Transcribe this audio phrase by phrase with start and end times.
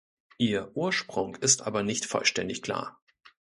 [0.39, 2.99] Ihr Ursprung ist aber nicht vollständig klar.